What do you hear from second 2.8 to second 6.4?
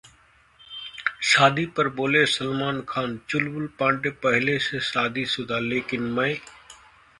खान, चुलबुल पांडे पहले से शादीशुदा, लेकिन मैं...